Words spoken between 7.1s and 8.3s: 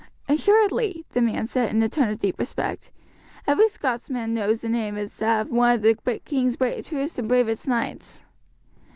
and bravest knights."